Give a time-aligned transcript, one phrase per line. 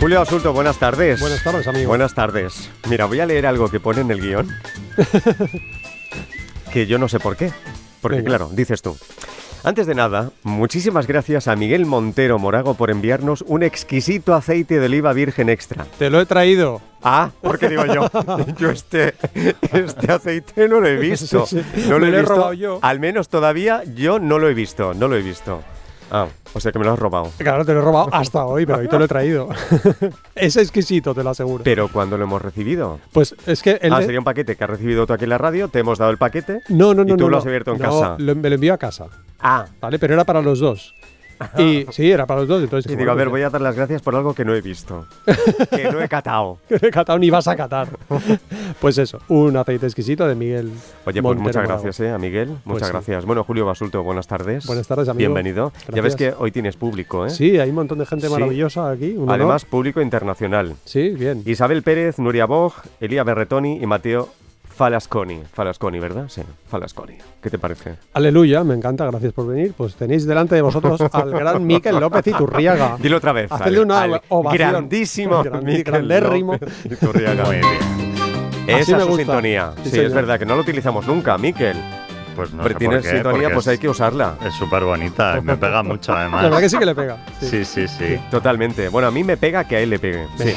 [0.00, 1.20] Julio Asulto, buenas tardes.
[1.20, 1.88] Buenas tardes, amigo.
[1.88, 2.70] Buenas tardes.
[2.88, 4.48] Mira, voy a leer algo que pone en el guion.
[6.72, 7.50] que yo no sé por qué.
[8.02, 8.28] Porque Venga.
[8.28, 8.96] claro, dices tú.
[9.64, 14.86] Antes de nada, muchísimas gracias a Miguel Montero Morago por enviarnos un exquisito aceite de
[14.86, 15.86] oliva virgen extra.
[15.98, 16.80] Te lo he traído.
[17.02, 18.08] Ah, porque digo yo,
[18.58, 19.14] yo este,
[19.72, 21.46] este aceite no lo he visto.
[21.46, 21.86] Sí, sí.
[21.88, 22.26] No lo he visto.
[22.34, 22.78] robado yo.
[22.82, 25.62] Al menos todavía yo no lo he visto, no lo he visto.
[26.12, 27.30] Ah, o sea que me lo has robado.
[27.36, 29.48] Claro, te lo he robado hasta hoy, pero hoy te lo he traído.
[30.34, 31.62] es exquisito, te lo aseguro.
[31.64, 32.98] Pero cuando lo hemos recibido.
[33.12, 35.30] Pues es que el Ah, de- sería un paquete que has recibido tú aquí en
[35.30, 36.62] la radio, te hemos dado el paquete.
[36.68, 37.14] No, no, no.
[37.14, 38.16] y tú no, lo has abierto en No, casa.
[38.18, 39.06] lo- me lo envió a casa,
[39.38, 39.98] Ah, ¿vale?
[39.98, 40.94] Pero era para los dos.
[41.58, 42.62] Y sí, era para los dos.
[42.62, 44.60] Entonces, y digo, a ver, voy a dar las gracias por algo que no he
[44.60, 45.06] visto.
[45.70, 46.58] que no he catado.
[46.68, 47.88] que no he catado ni vas a catar.
[48.80, 50.70] pues eso, un aceite exquisito de Miguel.
[51.04, 52.48] Oye, pues Montero muchas gracias, eh, a Miguel.
[52.48, 52.92] Muchas Pues sí.
[52.92, 53.24] gracias.
[53.24, 54.66] Bueno, Julio Basulto, buenas tardes.
[54.66, 55.18] Buenas tardes, amigo.
[55.18, 55.72] Bienvenido.
[55.92, 57.30] Ya ves que hoy tienes público, ¿eh?
[57.30, 58.32] Sí, hay un montón de gente Sí.
[58.32, 59.12] maravillosa aquí.
[59.12, 59.34] un honor.
[59.34, 60.74] Además, público internacional.
[60.84, 61.42] Sí, bien.
[61.46, 64.28] Isabel Pérez, Nuria Bog, Elía Berretoni y Mateo
[64.76, 65.42] Falasconi.
[65.52, 66.26] Falasconi, ¿verdad?
[66.28, 67.16] Sí, Falasconi.
[67.42, 67.96] ¿Qué te parece?
[68.12, 69.72] Aleluya, me encanta, gracias por venir.
[69.76, 72.96] Pues tenéis delante de vosotros al gran Miquel López Iturriaga.
[73.00, 73.50] Dilo otra vez.
[73.50, 74.68] Hacedle una al ovación.
[74.70, 75.42] Grandísimo.
[75.44, 76.52] Grandi- Miquel grandérrimo.
[76.52, 77.44] López Iturriaga.
[77.44, 78.66] Muy bien.
[78.66, 79.16] Esa es su gusta.
[79.24, 79.72] sintonía.
[79.84, 81.76] Sí, Sí, es verdad que no lo utilizamos nunca, Miquel.
[82.34, 84.34] Pues no Pero sé tienes por qué, sintonía, pues es- hay que usarla.
[84.44, 86.60] Es súper bonita, me pega mucho La verdad además.
[86.60, 87.16] que sí que le pega.
[87.40, 87.46] Sí.
[87.48, 88.18] Sí, sí, sí.
[88.30, 88.90] Totalmente.
[88.90, 90.26] Bueno, a mí me pega que a él le pegue.
[90.36, 90.52] Sí.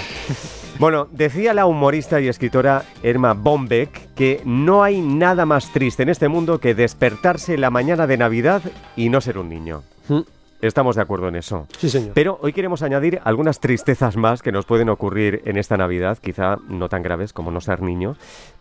[0.80, 6.10] Bueno, decía la humorista y escritora Erma Bombeck que no hay nada más triste en
[6.10, 8.62] este mundo que despertarse la mañana de Navidad
[8.96, 9.84] y no ser un niño.
[10.08, 10.22] Mm,
[10.62, 11.68] Estamos de acuerdo en eso.
[11.78, 12.12] Sí, señor.
[12.14, 16.58] Pero hoy queremos añadir algunas tristezas más que nos pueden ocurrir en esta Navidad, quizá
[16.68, 18.16] no tan graves como no ser niño,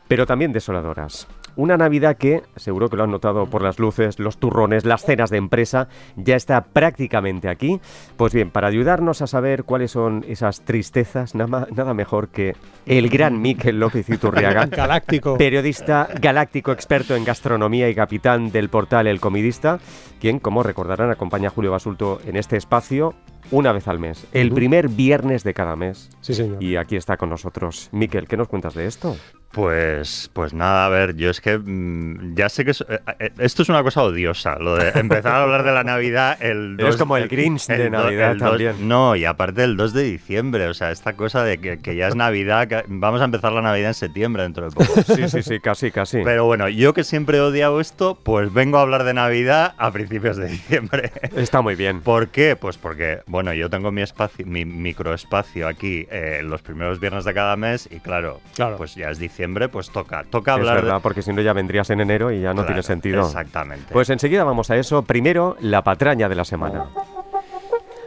[0.07, 1.27] pero también desoladoras.
[1.59, 5.29] Una Navidad que, seguro que lo han notado por las luces, los turrones, las cenas
[5.29, 7.81] de empresa, ya está prácticamente aquí.
[8.17, 12.55] Pues bien, para ayudarnos a saber cuáles son esas tristezas, nada, nada mejor que
[12.87, 15.37] el gran Miquel López Iturriaga, Galáctico.
[15.37, 19.81] periodista galáctico experto en gastronomía y capitán del portal El Comidista,
[20.21, 23.17] quien, como recordarán, acompaña a Julio Basulto en este espacio
[23.51, 26.09] una vez al mes, el primer viernes de cada mes.
[26.21, 26.63] Sí, señor.
[26.63, 27.89] Y aquí está con nosotros.
[27.91, 29.17] Miquel, ¿qué nos cuentas de esto?
[29.63, 33.31] Pues, pues nada, a ver, yo es que mm, ya sé que es- eh, eh,
[33.39, 36.91] esto es una cosa odiosa, lo de empezar a hablar de la Navidad el Eres
[36.93, 38.87] 2 como el Grinch de Navidad también.
[38.87, 42.07] No, y aparte el 2 de diciembre, o sea, esta cosa de que, que ya
[42.07, 45.03] es Navidad, que vamos a empezar la Navidad en septiembre dentro de poco.
[45.03, 46.23] Sí, sí, sí, casi, casi.
[46.23, 49.91] Pero bueno, yo que siempre he odiado esto, pues vengo a hablar de Navidad a
[49.91, 51.11] principios de diciembre.
[51.35, 52.01] Está muy bien.
[52.03, 52.55] ¿Por qué?
[52.55, 57.35] Pues porque, bueno, yo tengo mi espacio, mi microespacio aquí eh, los primeros viernes de
[57.35, 58.77] cada mes y claro, Claro.
[58.77, 61.01] pues ya es diciembre, pues toca, toca Es hablar verdad, de...
[61.01, 63.23] porque si no ya vendrías en enero y ya no Claro, tiene sentido.
[63.27, 63.93] Exactamente.
[63.93, 65.03] Pues enseguida vamos a eso.
[65.03, 66.87] Primero, la patraña de la semana.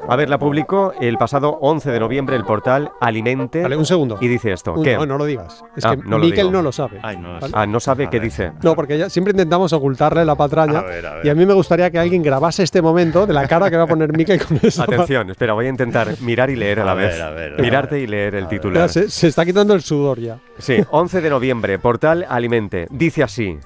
[0.09, 4.17] A ver, la publicó el pasado 11 de noviembre el portal Alimente Vale, un segundo.
[4.19, 4.73] y dice esto.
[4.73, 4.95] Un- ¿Qué?
[4.95, 5.63] No, no lo digas.
[5.75, 6.99] Es Ah, que no lo Miquel no lo sabe.
[7.03, 7.47] Ay, no lo ¿vale?
[7.47, 7.53] sé.
[7.55, 8.23] Ah, no sabe A qué ver.
[8.29, 8.51] dice.
[8.63, 10.79] No, porque ya siempre intentamos ocultarle la patraña.
[10.79, 11.25] A ver, a ver.
[11.25, 13.83] Y a mí me gustaría que alguien grabase este momento de la cara que va
[13.83, 14.83] a poner Miquel con eso.
[14.83, 17.21] Atención, espera, voy a intentar mirar y leer a la A ver, vez.
[17.21, 18.03] a ver, a Mirarte ver.
[18.03, 18.59] y leer el A ver.
[18.59, 18.89] titular.
[18.89, 20.39] Se, se está quitando el sudor ya.
[20.57, 22.87] Sí, 11 de noviembre, portal Alimente.
[22.89, 23.57] Dice así: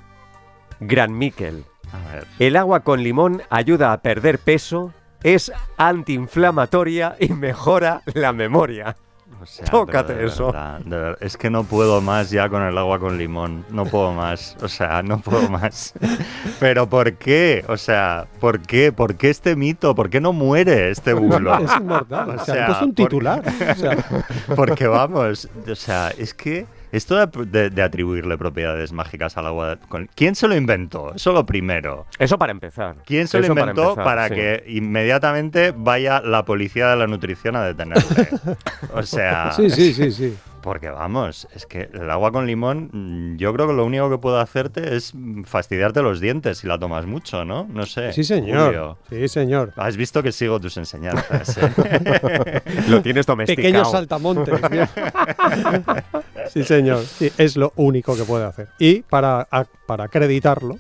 [0.80, 1.64] Gran Miquel.
[1.94, 2.26] A ver.
[2.40, 4.92] El agua con limón ayuda a perder peso,
[5.24, 8.96] es antiinflamatoria y mejora la memoria.
[9.42, 10.48] O sea, Tócate de eso.
[10.48, 13.66] verdad, de verdad, es que no puedo más ya con el agua con limón.
[13.70, 14.56] No puedo más.
[14.62, 15.94] O sea, no puedo más.
[16.60, 17.64] Pero ¿por qué?
[17.68, 18.92] O sea, ¿por qué?
[18.92, 19.94] ¿Por qué este mito?
[19.94, 21.58] ¿Por qué no muere este bulo?
[21.60, 22.30] Es inmortal.
[22.30, 23.44] O O sea, sea, han puesto un titular.
[23.72, 23.98] O sea,
[24.56, 26.66] Porque vamos, o sea, es que
[26.96, 31.14] esto de, de- de atribuirle propiedades mágicas al agua, con- ¿quién se lo inventó?
[31.16, 32.06] Eso lo primero.
[32.20, 32.96] Eso para empezar.
[33.06, 34.36] ¿Quién se lo para inventó empezar, para, sí.
[34.36, 38.28] que inmediatamente vaya la policía de la nutrición a detenerle?
[38.94, 40.38] O sea, sí, sí, sí, sí.
[40.66, 44.18] Porque vamos, es que el agua con limón, mm, yo creo que lo único que
[44.18, 45.14] puede hacerte es
[45.46, 47.66] fastidiarte los dientes si la tomas mucho, ¿no?
[47.72, 48.12] No sé.
[48.12, 48.66] Sí, señor.
[48.66, 48.98] Julio.
[49.10, 49.72] Sí, señor.
[49.78, 51.58] Has visto que sigo tus enseñanzas.
[51.58, 52.62] ¿eh?
[52.90, 53.64] Lo tienes domesticado.
[53.64, 54.60] Pequeños saltamontes.
[56.54, 57.04] sí, señor.
[57.06, 58.68] Sí, es lo único que puede hacer.
[58.80, 60.78] Y para, a- para acreditarlo,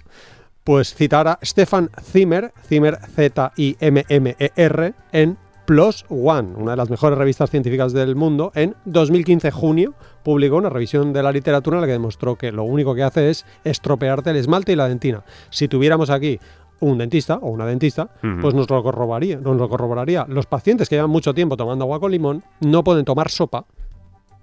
[0.64, 7.50] pues citar a Stefan Zimmer, Zimmer Z-I-M-M-E-R, en Plus One, una de las mejores revistas
[7.50, 11.94] científicas del mundo, en 2015 junio publicó una revisión de la literatura en la que
[11.94, 15.24] demostró que lo único que hace es estropearte el esmalte y la dentina.
[15.50, 16.40] Si tuviéramos aquí
[16.82, 18.10] un dentista o una dentista,
[18.42, 20.26] pues nos lo corroboraría, nos lo corroboraría.
[20.30, 23.66] Los pacientes que llevan mucho tiempo tomando agua con limón no pueden tomar sopa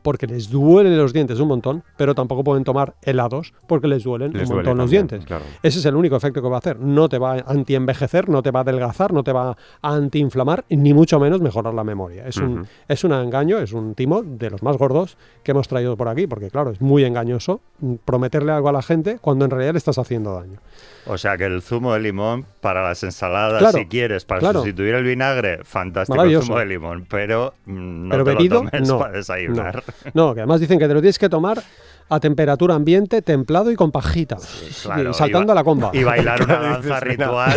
[0.03, 4.33] porque les duelen los dientes un montón, pero tampoco pueden tomar helados porque les duelen
[4.33, 5.27] Les un duele montón los también, dientes.
[5.27, 5.45] claro.
[5.63, 6.79] Ese es el único efecto que va a hacer.
[6.81, 9.57] No te va a anti-envejecer, no te va a adelgazar, no te va a
[9.95, 12.27] anti-inflamar, ni mucho menos mejorar la memoria.
[12.27, 15.97] Es, un, es un engaño, es un timo de los más gordos que hemos traído
[15.97, 17.61] por aquí, porque claro, es muy engañoso
[18.05, 20.59] prometerle algo a la gente cuando en realidad le estás haciendo daño.
[21.07, 24.61] O sea que el zumo de limón para las ensaladas, Claro, si quieres, para claro.
[24.61, 28.71] sustituir el vinagre, fantástico el zumo de limón, pero mm, no Pero te bebido, lo
[28.71, 28.99] tomes no.
[28.99, 29.77] para desayunar.
[29.87, 29.92] No.
[30.15, 31.63] No, que además dicen que te lo tienes que tomar
[32.09, 34.37] a temperatura ambiente, templado y con pajita.
[34.83, 35.91] Claro, y saltando y a la comba.
[35.95, 37.55] Y bailar una danza ritual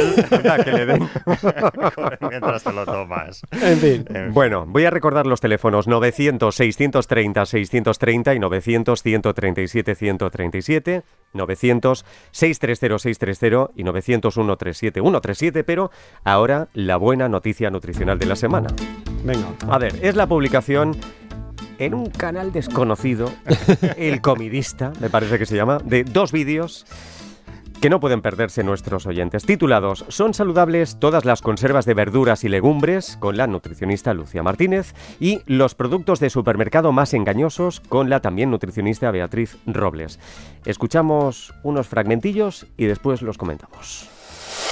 [0.63, 1.01] que le den.
[2.29, 3.41] mientras te lo tomas.
[3.51, 4.05] En fin.
[4.07, 4.33] En fin.
[4.33, 11.03] Bueno, voy a recordar los teléfonos 900-630-630 y 900-137-137,
[11.33, 15.91] 900-630-630 y 901-37-137, pero
[16.23, 18.69] ahora la buena noticia nutricional de la semana.
[19.23, 19.47] Venga.
[19.69, 20.95] A ver, es la publicación
[21.79, 23.31] en un canal desconocido,
[23.97, 26.85] El Comidista, me parece que se llama, de dos vídeos
[27.81, 32.49] que no pueden perderse nuestros oyentes, titulados ¿Son saludables todas las conservas de verduras y
[32.49, 33.17] legumbres?
[33.19, 38.49] con la nutricionista Lucia Martínez y los productos de supermercado más engañosos con la también
[38.49, 40.19] nutricionista Beatriz Robles.
[40.65, 44.14] Escuchamos unos fragmentillos y después los comentamos.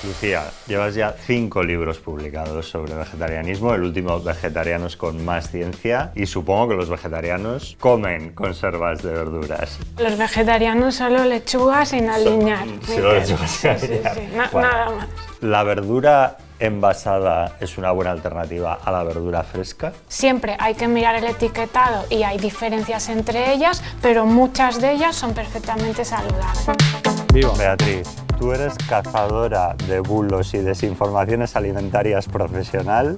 [0.03, 6.25] Lucía, llevas ya cinco libros publicados sobre vegetarianismo, el último Vegetarianos con más ciencia, y
[6.25, 9.79] supongo que los vegetarianos comen conservas de verduras.
[9.97, 12.67] Los vegetarianos solo lechuga sin aliñar.
[12.85, 14.69] Solo lechuga sin Sí, sí, Bueno.
[14.69, 15.07] Nada más.
[15.41, 19.93] ¿La verdura envasada es una buena alternativa a la verdura fresca?
[20.07, 25.15] Siempre hay que mirar el etiquetado y hay diferencias entre ellas, pero muchas de ellas
[25.15, 27.12] son perfectamente saludables.
[27.33, 27.51] Viva.
[27.57, 28.07] Beatriz,
[28.37, 33.17] tú eres cazadora de bulos y desinformaciones alimentarias profesional.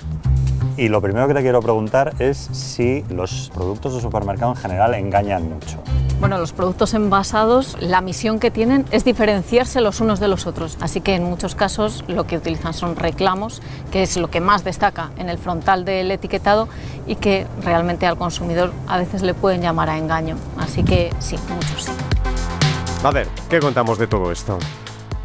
[0.78, 4.94] Y lo primero que te quiero preguntar es si los productos de supermercado en general
[4.94, 5.84] engañan mucho.
[6.22, 10.78] Bueno, los productos envasados, la misión que tienen es diferenciarse los unos de los otros.
[10.80, 13.62] Así que en muchos casos lo que utilizan son reclamos,
[13.92, 16.70] que es lo que más destaca en el frontal del etiquetado
[17.06, 20.38] y que realmente al consumidor a veces le pueden llamar a engaño.
[20.58, 21.92] Así que sí, muchos sí.
[23.06, 24.58] A ver, ¿qué contamos de todo esto?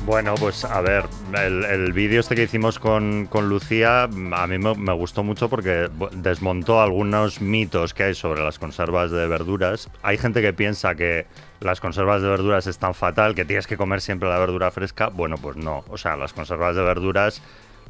[0.04, 4.74] Bueno, pues a ver, el, vídeo este que hicimos con, con Lucía a mí me,
[4.74, 9.88] me gustó mucho porque desmontó algunos mitos que hay sobre las conservas de verduras.
[10.02, 11.26] Hay gente que piensa que
[11.60, 15.08] las conservas de verduras están fatal, que tienes que comer siempre la verdura fresca.
[15.08, 15.82] Bueno, pues no.
[15.88, 17.40] O sea, las conservas de verduras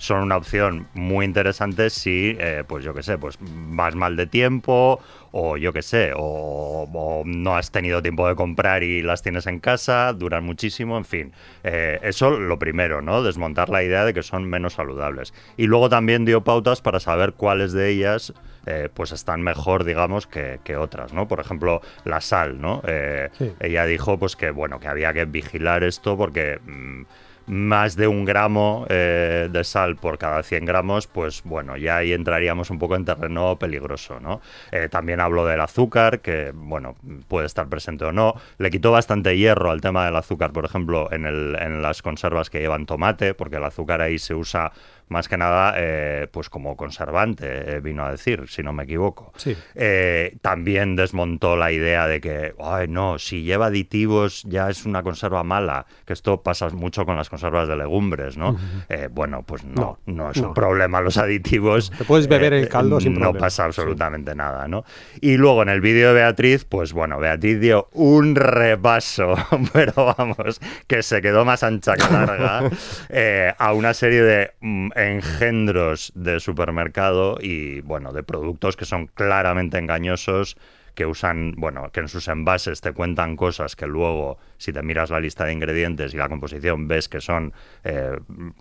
[0.00, 4.26] son una opción muy interesante si, eh, pues yo qué sé, pues vas mal de
[4.26, 4.98] tiempo
[5.30, 9.46] o yo qué sé, o, o no has tenido tiempo de comprar y las tienes
[9.46, 11.32] en casa, duran muchísimo, en fin.
[11.64, 13.22] Eh, eso lo primero, ¿no?
[13.22, 15.34] Desmontar la idea de que son menos saludables.
[15.58, 18.32] Y luego también dio pautas para saber cuáles de ellas
[18.66, 21.28] eh, pues están mejor, digamos, que, que otras, ¿no?
[21.28, 22.80] Por ejemplo, la sal, ¿no?
[22.86, 23.52] Eh, Sí.
[23.60, 26.58] Ella dijo pues que, bueno, que había que vigilar esto porque...
[26.64, 27.02] mm,
[27.50, 32.12] más de un gramo eh, de sal por cada 100 gramos, pues bueno, ya ahí
[32.12, 34.40] entraríamos un poco en terreno peligroso, ¿no?
[34.70, 36.94] Eh, también habló del azúcar, que bueno,
[37.26, 38.34] puede estar presente o no.
[38.58, 42.50] Le quitó bastante hierro al tema del azúcar, por ejemplo, en, el- en las conservas
[42.50, 44.70] que llevan tomate, porque el azúcar ahí se usa
[45.08, 47.44] más que nada eh, pues como conservante,
[47.78, 49.32] eh, vino a decir, si no me equivoco.
[49.36, 49.56] Sí.
[49.74, 55.02] Eh, también desmontó la idea de que, ay, no, si lleva aditivos ya es una
[55.02, 58.56] conserva mala, que esto pasa mucho con las conservas de legumbres, ¿no?
[58.88, 60.48] Eh, bueno, pues no, no, No, es no.
[60.48, 61.90] un problema los aditivos.
[61.96, 63.40] Te puedes beber el caldo sin No problema.
[63.46, 64.84] pasa absolutamente nada, ¿no?
[65.20, 69.34] Y luego en el vídeo de Beatriz, pues bueno, Beatriz dio un repaso,
[69.72, 72.70] pero vamos, que se quedó más ancha que larga,
[73.08, 79.06] eh, a una serie de mm, engendros de supermercado y, bueno, de productos que son
[79.06, 80.56] claramente engañosos
[80.94, 85.10] que usan, bueno, que en sus envases te cuentan cosas que luego, si te miras
[85.10, 87.52] la lista de ingredientes y la composición, ves que son
[87.84, 88.18] eh,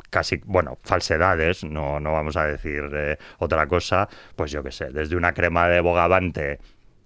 [0.10, 4.92] casi, bueno, falsedades, no, no vamos a decir eh, otra cosa, pues yo qué sé,
[4.92, 6.60] desde una crema de bogavante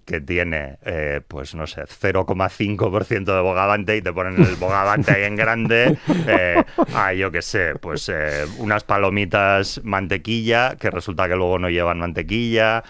[0.06, 5.24] que tiene, eh, pues no sé, 0,5% de bogavante y te ponen el bogavante ahí
[5.24, 11.36] en grande, eh, a yo qué sé, pues eh, unas palomitas mantequilla que resulta que
[11.36, 12.84] luego no llevan mantequilla,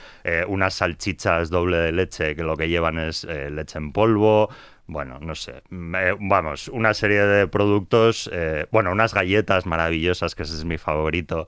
[0.48, 4.50] unas salchichas doble de leche que lo que llevan es leche en polvo,
[4.88, 5.62] bueno, no sé.
[5.70, 8.30] mm, vamos, una serie de productos.
[8.72, 11.48] bueno, unas galletas maravillosas, que ese es mi favorito.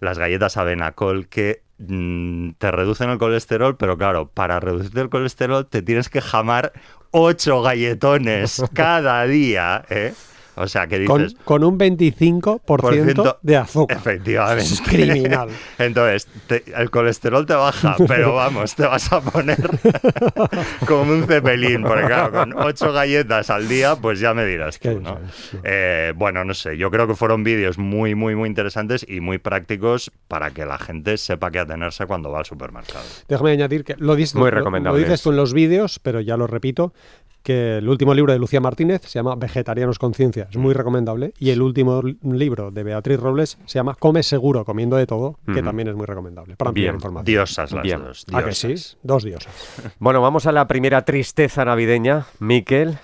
[0.00, 5.82] Las galletas Avenacol que te reducen el colesterol, pero claro, para reducir el colesterol te
[5.82, 6.72] tienes que jamar
[7.10, 10.14] ocho galletones cada día, ¿eh?
[10.56, 11.38] O sea, que Con, dices...
[11.44, 13.96] con un 25% ciento- de azúcar.
[13.96, 14.62] Efectivamente.
[14.64, 15.48] Es criminal.
[15.78, 19.58] Entonces, te- el colesterol te baja, pero vamos, te vas a poner
[20.86, 24.90] como un cepelín, porque claro, con ocho galletas al día, pues ya me dirás que
[24.92, 25.18] tú, ¿no?
[25.64, 29.38] Eh, bueno, no sé, yo creo que fueron vídeos muy, muy, muy interesantes y muy
[29.38, 33.04] prácticos para que la gente sepa qué atenerse cuando va al supermercado.
[33.28, 35.04] Déjame añadir que lo dices, Muy lo- lo, recomendables.
[35.04, 36.92] dices tú en los vídeos, pero ya lo repito,
[37.42, 41.50] que el último libro de Lucía Martínez se llama Vegetarianos Conciencia, es muy recomendable, y
[41.50, 45.62] el último li- libro de Beatriz Robles se llama Come Seguro, comiendo de todo, que
[45.62, 46.94] también es muy recomendable, para ampliar Bien.
[46.96, 47.24] información.
[47.26, 48.00] Diosas las Bien.
[48.02, 48.24] dos.
[48.32, 48.68] ¿A que sí?
[48.68, 48.98] diosas.
[49.02, 49.94] Dos diosas.
[49.98, 52.98] Bueno, vamos a la primera tristeza navideña, Miquel.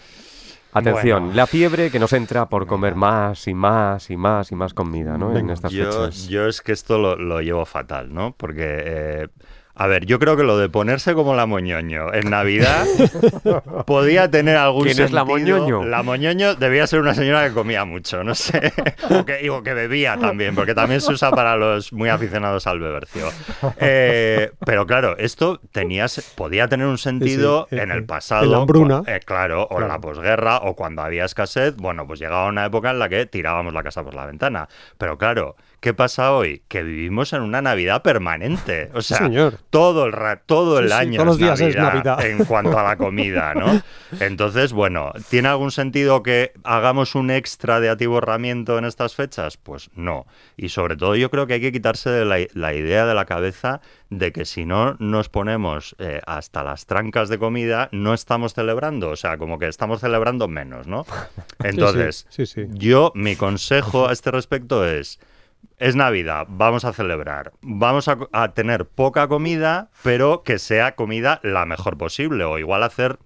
[0.73, 1.35] Atención, Bueno.
[1.37, 5.19] la fiebre que nos entra por comer más y más y más y más comida,
[5.19, 5.37] ¿no?
[5.37, 6.29] en estas Yo, fechas.
[6.29, 8.37] yo es que esto lo, lo llevo fatal, ¿no?
[8.37, 9.29] Porque, eh,
[9.81, 12.85] a ver, yo creo que lo de ponerse como la moñoño en Navidad
[13.87, 15.85] podía tener algún ¿Quién es la moñoño?
[15.85, 18.75] La moñoño debía ser una señora que comía mucho, no sé.
[19.11, 22.79] o, que, digo, que bebía también, porque también se usa para los muy aficionados al
[22.79, 23.29] bebercio.
[23.83, 28.07] Eh, pero claro, esto tenía, podía tener un sentido Sí, sí, en eh, el eh,
[28.07, 28.45] pasado.
[28.45, 29.03] en la hambruna.
[29.07, 32.91] eh, claro, o en la posguerra, o cuando había escasez, bueno, pues llegaba una época
[32.91, 34.69] en la que tirábamos la casa por la ventana.
[34.99, 36.63] Pero claro, ¿qué pasa hoy?
[36.69, 38.91] Que vivimos en una Navidad permanente.
[38.95, 39.55] O sea, señor.
[39.71, 42.27] todo el ra- todo el Sí, sí, año todos los es, días es Navidad Navidad.
[42.39, 43.81] en cuanto a la comida, ¿no?
[44.21, 49.57] Entonces, bueno, ¿tiene algún sentido que hagamos un extra de atiborramiento en estas fechas?
[49.57, 50.27] Pues no.
[50.57, 53.25] Y sobre todo yo creo que hay que quitarse de la, la idea de la
[53.25, 58.55] cabeza de que si no nos ponemos eh, hasta las trancas de comida, no estamos
[58.55, 59.11] celebrando.
[59.11, 61.07] O sea, como que estamos celebrando menos, ¿no?
[61.63, 62.67] Entonces, sí.
[62.71, 65.21] yo, mi consejo a este respecto es,
[65.81, 71.41] es Navidad, vamos a celebrar, vamos a, a tener poca comida, pero que sea comida
[71.43, 73.19] la mejor posible, o igual hacer,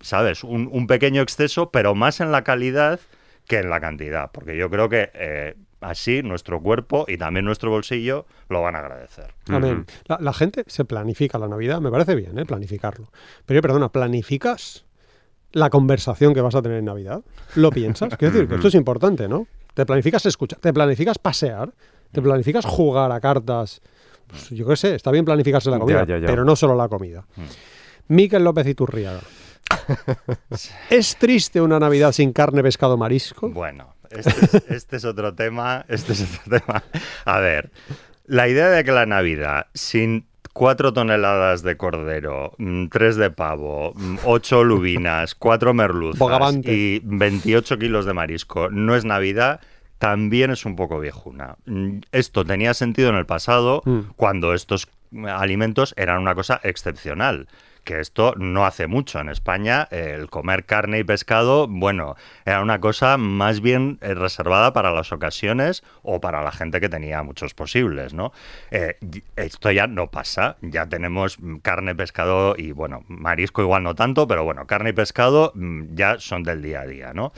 [0.00, 0.42] ¿sabes?
[0.42, 2.98] Un, un pequeño exceso, pero más en la calidad
[3.46, 7.70] que en la cantidad, porque yo creo que eh, así nuestro cuerpo y también nuestro
[7.70, 9.34] bolsillo lo van a agradecer.
[9.48, 9.84] Amén.
[10.06, 12.46] La, la gente se planifica la Navidad, me parece bien, ¿eh?
[12.46, 13.10] planificarlo.
[13.44, 14.86] Pero oye, perdona, ¿planificas
[15.52, 17.20] la conversación que vas a tener en Navidad?
[17.54, 18.16] ¿Lo piensas?
[18.16, 19.46] Quiero decir que esto es importante, ¿no?
[19.74, 20.58] ¿Te planificas escuchar?
[20.58, 21.72] ¿Te planificas pasear?
[22.10, 23.80] ¿Te planificas jugar a cartas?
[24.26, 26.26] Pues yo qué sé, está bien planificarse la comida, ya, ya.
[26.26, 27.24] pero no solo la comida.
[28.08, 29.20] Miquel López Iturriaga.
[30.90, 33.50] ¿Es triste una Navidad sin carne, pescado, marisco?
[33.50, 35.84] Bueno, este es, este es otro tema.
[35.88, 36.82] Este es otro tema.
[37.24, 37.70] A ver,
[38.26, 43.92] la idea de que la Navidad, sin cuatro toneladas de cordero, mm, tres de pavo,
[43.94, 46.72] mm, ocho lubinas, cuatro merluzas Bogavante.
[46.72, 49.60] y 28 kilos de marisco, no es Navidad.
[49.98, 51.56] También es un poco viejuna.
[51.66, 54.00] Mm, Esto tenía sentido en el pasado Mm.
[54.16, 54.88] cuando estos
[55.28, 57.46] alimentos eran una cosa excepcional.
[57.84, 59.88] Que esto no hace mucho en España.
[59.90, 65.12] El comer carne y pescado, bueno, era una cosa más bien eh, reservada para las
[65.12, 68.32] ocasiones o para la gente que tenía muchos posibles, ¿no?
[68.70, 68.96] Eh,
[69.36, 70.56] esto ya no pasa.
[70.60, 74.92] Ya tenemos mm, carne, pescado y, bueno, marisco igual no tanto, pero bueno, carne y
[74.92, 77.32] pescado mm, ya son del día a día, ¿no?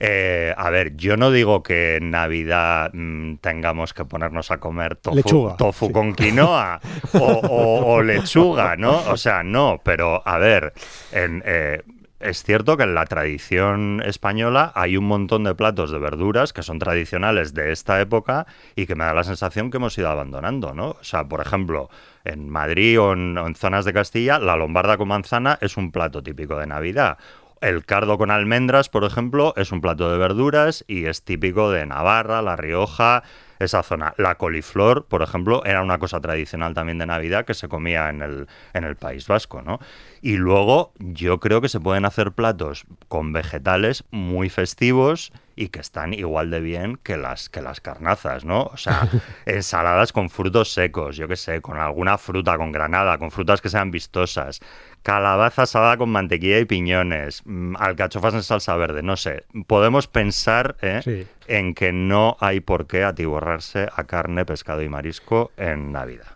[0.00, 4.96] Eh, a ver, yo no digo que en Navidad mm, tengamos que ponernos a comer
[4.96, 5.92] tofu, Lechuga, tofu sí.
[5.92, 6.80] con quinoa
[7.14, 8.98] o, o- o lechuga, ¿no?
[9.10, 10.72] O sea, no, pero a ver,
[11.12, 11.82] en, eh,
[12.20, 16.62] es cierto que en la tradición española hay un montón de platos de verduras que
[16.62, 20.72] son tradicionales de esta época y que me da la sensación que hemos ido abandonando,
[20.72, 20.90] ¿no?
[20.92, 21.90] O sea, por ejemplo,
[22.24, 25.92] en Madrid o en, o en zonas de Castilla, la lombarda con manzana es un
[25.92, 27.18] plato típico de Navidad.
[27.60, 31.86] El cardo con almendras, por ejemplo, es un plato de verduras y es típico de
[31.86, 33.22] Navarra, La Rioja,
[33.58, 34.14] esa zona.
[34.16, 38.22] La coliflor, por ejemplo, era una cosa tradicional también de Navidad que se comía en
[38.22, 39.78] el, en el País Vasco, ¿no?
[40.22, 45.80] Y luego yo creo que se pueden hacer platos con vegetales muy festivos y que
[45.80, 48.64] están igual de bien que las, que las carnazas, ¿no?
[48.64, 49.08] O sea,
[49.46, 53.70] ensaladas con frutos secos, yo qué sé, con alguna fruta, con granada, con frutas que
[53.70, 54.60] sean vistosas,
[55.02, 59.44] calabaza asada con mantequilla y piñones, mm, alcachofas en salsa verde, no sé.
[59.66, 61.00] Podemos pensar ¿eh?
[61.02, 61.26] Sí.
[61.46, 63.04] en que no hay por qué
[63.48, 66.26] a carne, pescado y marisco en Navidad.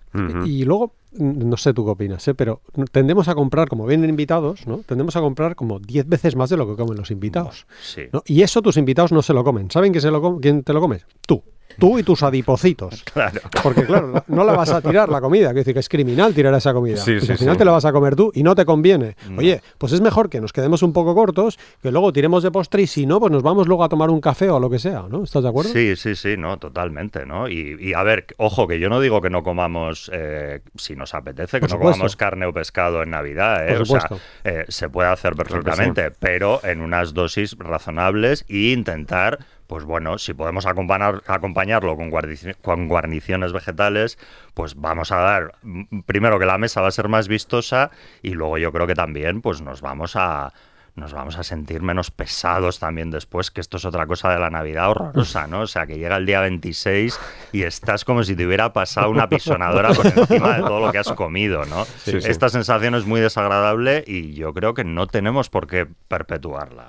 [0.45, 2.35] Y luego, no sé tú qué opinas, ¿eh?
[2.35, 2.61] pero
[2.93, 4.79] tendemos a comprar, como vienen invitados, ¿no?
[4.79, 7.67] Tendemos a comprar como 10 veces más de lo que comen los invitados.
[7.83, 8.03] Sí.
[8.13, 8.23] ¿no?
[8.27, 9.71] Y eso tus invitados no se lo comen.
[9.71, 11.07] ¿Saben que se lo com- quién te lo comes?
[11.27, 11.43] Tú.
[11.81, 13.03] Tú y tus adipocitos.
[13.13, 13.41] Claro.
[13.63, 15.47] Porque, claro, no la vas a tirar la comida.
[15.49, 16.97] Quiero decir que es criminal tirar esa comida.
[16.97, 17.59] Sí, Pues sí, al final sí.
[17.59, 19.17] te la vas a comer tú y no te conviene.
[19.37, 22.83] Oye, pues es mejor que nos quedemos un poco cortos, que luego tiremos de postre
[22.83, 24.79] y si no, pues nos vamos luego a tomar un café o a lo que
[24.79, 25.25] sea, ¿no?
[25.25, 25.71] ¿Estás de acuerdo?
[25.73, 27.49] Sí, sí, sí, no, totalmente, ¿no?
[27.49, 31.15] Y, y, a ver, ojo, que yo no digo que no comamos, eh, si nos
[31.15, 31.93] apetece, que Por no supuesto.
[31.95, 33.73] comamos carne o pescado en Navidad, ¿eh?
[33.73, 34.09] Por o sea,
[34.45, 39.39] eh, se puede hacer perfectamente, pero en unas dosis razonables y intentar,
[39.71, 44.19] pues bueno, si podemos acompañar, acompañarlo con, guarnici- con guarniciones vegetales,
[44.53, 48.31] pues vamos a dar, mm, primero que la mesa va a ser más vistosa y
[48.31, 50.53] luego yo creo que también, pues nos vamos a
[51.01, 54.51] nos vamos a sentir menos pesados también después, que esto es otra cosa de la
[54.51, 55.63] Navidad horrorosa, ¿no?
[55.63, 57.19] O sea, que llega el día 26
[57.53, 60.99] y estás como si te hubiera pasado una pisonadora por encima de todo lo que
[60.99, 61.85] has comido, ¿no?
[61.85, 62.31] Sí, sí.
[62.31, 66.85] Esta sensación es muy desagradable y yo creo que no tenemos por qué perpetuarla.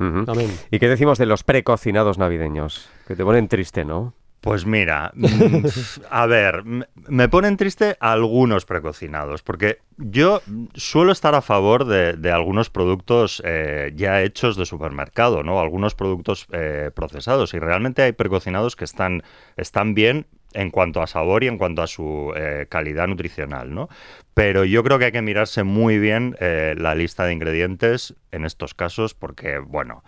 [0.70, 2.90] ¿Y qué decimos de los precocinados navideños?
[3.08, 4.14] Que te ponen triste, ¿no?
[4.42, 5.66] Pues mira, mm,
[6.10, 10.42] a ver, me ponen triste algunos precocinados, porque yo
[10.74, 15.60] suelo estar a favor de, de algunos productos eh, ya hechos de supermercado, ¿no?
[15.60, 19.22] Algunos productos eh, procesados, y realmente hay precocinados que están,
[19.58, 23.90] están bien en cuanto a sabor y en cuanto a su eh, calidad nutricional, ¿no?
[24.34, 28.46] Pero yo creo que hay que mirarse muy bien eh, la lista de ingredientes en
[28.46, 30.04] estos casos, porque, bueno,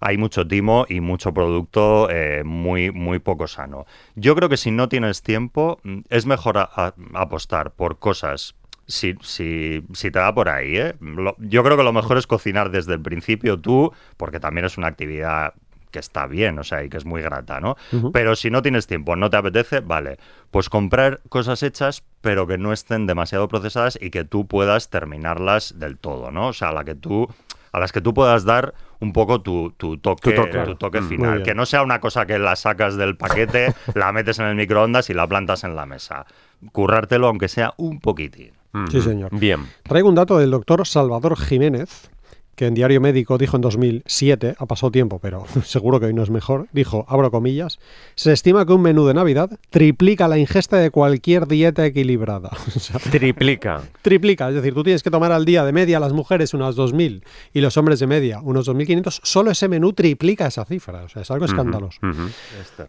[0.00, 3.86] hay mucho timo y mucho producto eh, muy, muy poco sano.
[4.14, 8.54] Yo creo que si no tienes tiempo, mm, es mejor a- a- apostar por cosas.
[8.88, 10.94] Si, si, si te da por ahí, ¿eh?
[11.00, 14.78] Lo- yo creo que lo mejor es cocinar desde el principio tú, porque también es
[14.78, 15.54] una actividad
[15.90, 17.76] que está bien, o sea, y que es muy grata, ¿no?
[18.12, 20.18] Pero si no tienes tiempo, no te apetece, vale,
[20.50, 25.78] pues comprar cosas hechas, pero que no estén demasiado procesadas y que tú puedas terminarlas
[25.78, 26.48] del todo, ¿no?
[26.48, 27.28] O sea, a la que tú
[27.72, 30.58] a las que tú puedas dar un poco tu, tu toque, Tu toque.
[30.64, 31.08] tu toque Mm.
[31.08, 31.42] final.
[31.42, 35.10] Que no sea una cosa que la sacas del paquete, la metes en el microondas
[35.10, 36.26] y la plantas en la mesa.
[36.72, 38.52] Currártelo aunque sea un poquitín.
[38.90, 39.08] Sí, Ujú.
[39.08, 39.30] señor.
[39.38, 39.60] Bien.
[39.84, 42.10] Traigo un dato del doctor Salvador Jiménez,
[42.56, 46.22] que en Diario Médico dijo en 2007, ha pasado tiempo, pero seguro que hoy no
[46.22, 47.78] es mejor, dijo, abro comillas,
[48.14, 52.50] se estima que un menú de Navidad triplica la ingesta de cualquier dieta equilibrada.
[52.76, 53.82] O sea, Triplica.
[54.02, 57.22] triplica, es decir, tú tienes que tomar al día de media las mujeres unas 2.000
[57.52, 61.22] y los hombres de media unos 2.500, solo ese menú triplica esa cifra, o sea,
[61.22, 61.98] es algo escandaloso.
[62.02, 62.28] Ujú.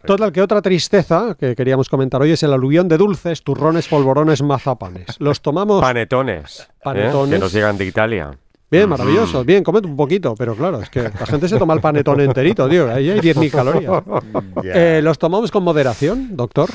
[0.06, 4.42] Total, que otra tristeza que queríamos comentar hoy es el aluvión de dulces, turrones, polvorones,
[4.42, 5.18] mazapanes.
[5.18, 6.60] Los tomamos Panetones.
[6.60, 6.72] ¿eh?
[6.82, 7.34] Panetones.
[7.34, 8.38] Que nos llegan de Italia.
[8.70, 11.80] Bien, maravillosos, bien, cómete un poquito, pero claro, es que la gente se toma el
[11.80, 14.02] panetón enterito, tío, ahí hay 10.000 calorías.
[14.64, 16.68] Eh, ¿Los tomamos con moderación, doctor?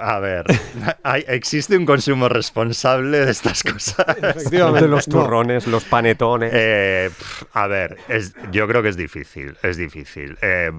[0.00, 0.44] A ver,
[1.02, 4.06] hay- existe un consumo responsable de estas cosas.
[4.50, 5.20] De los no.
[5.22, 6.50] turrones, los panetones.
[6.54, 7.10] Eh,
[7.52, 10.38] a ver, es- yo creo que es difícil, es difícil.
[10.40, 10.70] Eh,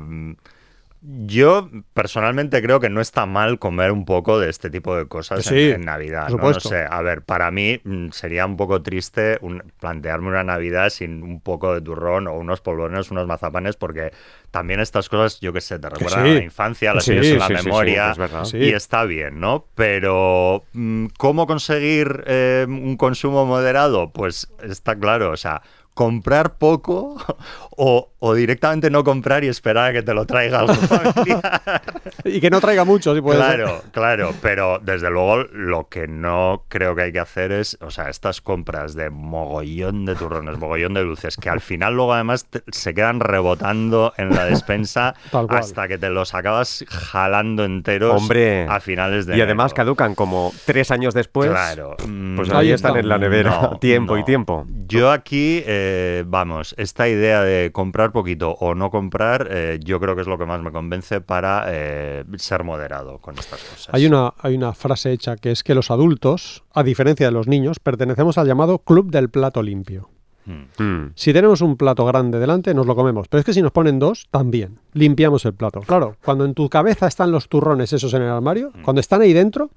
[1.01, 5.45] yo personalmente creo que no está mal comer un poco de este tipo de cosas
[5.45, 6.29] sí, en, en Navidad.
[6.29, 6.59] ¿no?
[6.59, 11.21] Sé, a ver, para mí mm, sería un poco triste un- plantearme una Navidad sin
[11.23, 14.11] un poco de turrón o unos polvorones, unos mazapanes, porque
[14.51, 16.31] también estas cosas, yo qué sé, te recuerdan sí.
[16.31, 19.65] a la infancia, las Sí, tienes en la memoria es y está bien, ¿no?
[19.75, 24.11] Pero mm, ¿cómo conseguir eh, un consumo moderado?
[24.11, 25.61] Pues está claro, o sea,
[25.97, 27.17] comprar poco
[27.75, 31.61] o, o directamente no comprar y esperar a que te lo traiga algún familiar.
[32.23, 33.55] Y que no traiga mucho, si puede ser.
[33.61, 37.89] Claro, claro, pero desde luego lo que no creo que hay que hacer es, o
[37.89, 42.45] sea, estas compras de mogollón de turrones, mogollón de dulces, que al final luego además
[42.45, 45.15] te- se quedan rebotando en la despensa
[45.49, 48.65] hasta que te los acabas jalando enteros Hombre.
[48.67, 49.75] a finales de y además enero.
[49.85, 51.49] caducan como tres años después.
[51.49, 51.95] Claro.
[51.97, 52.99] Pues Mm, ahí Ahí están está.
[52.99, 53.59] en la nevera.
[53.61, 54.65] no, tiempo y tiempo.
[54.87, 55.86] Yo aquí, eh,
[56.27, 60.37] vamos, esta idea de comprar poquito o no comprar, eh, yo creo que es lo
[60.37, 63.89] que más me convence para eh, ser moderado con estas cosas.
[63.93, 67.47] Hay una, hay una frase hecha que es que los adultos, a diferencia de los
[67.47, 70.09] niños, pertenecemos al llamado club del plato limpio.
[70.45, 70.81] Mm.
[70.81, 71.11] Mm.
[71.13, 73.27] Si tenemos un plato grande delante, nos lo comemos.
[73.27, 74.79] Pero es que si nos ponen dos, también.
[74.93, 75.81] Limpiamos el plato.
[75.81, 78.81] Claro, cuando en tu cabeza están los turrones esos en el armario, Mm.
[78.81, 79.71] cuando están ahí dentro,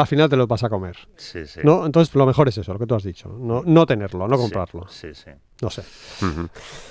[0.00, 0.96] al final te los vas a comer.
[1.16, 1.60] Sí, sí.
[1.62, 1.86] ¿No?
[1.86, 3.28] Entonces, lo mejor es eso, lo que tú has dicho.
[3.28, 4.86] No, no tenerlo, no comprarlo.
[4.88, 5.30] Sí, sí.
[5.62, 5.82] No sé.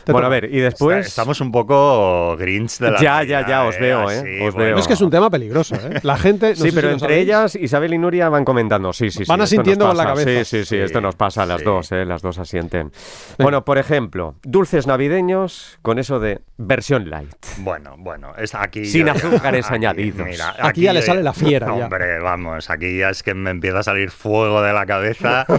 [0.06, 1.08] Bueno, a ver, y después.
[1.08, 4.48] Estamos un poco grinch de la Ya, ya, ya, os veo, ¿eh?
[4.48, 4.70] Os bueno.
[4.72, 4.78] veo.
[4.78, 6.00] Es que es un tema peligroso, ¿eh?
[6.04, 6.52] La gente.
[6.52, 8.94] no Sí, si pero entre sabéis, ellas, Isabel y Nuria van comentando.
[8.94, 9.24] Sí, sí, sí.
[9.28, 10.30] Van asintiendo con la cabeza.
[10.30, 11.66] Sí, sí, sí, Sí, esto nos pasa a las sí.
[11.66, 12.06] dos, ¿eh?
[12.06, 12.92] Las dos asienten.
[13.40, 17.34] Bueno, por ejemplo, dulces navideños con eso de versión light.
[17.60, 18.86] Bueno, bueno, es aquí.
[18.86, 20.28] Sin yo- azúcares aquí, añadidos.
[20.28, 21.86] mira, Aquí ya le sale la fiera, ya.
[21.86, 25.46] Hombre, vamos, aquí ya es que me empieza a salir fuego de la cabeza.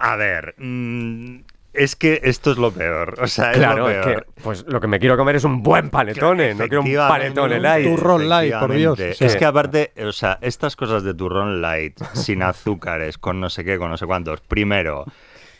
[0.00, 1.38] A ver, mm,
[1.78, 3.16] Es que esto es lo peor.
[3.20, 5.62] O sea, es Claro, lo es que pues lo que me quiero comer es un
[5.62, 7.86] buen panetone, no quiero un panetone light.
[7.86, 8.98] un turrón light, por Dios.
[8.98, 9.24] Sí.
[9.24, 13.64] Es que aparte, o sea, estas cosas de turrón light, sin azúcares, con no sé
[13.64, 14.40] qué, con no sé cuántos.
[14.40, 15.04] Primero,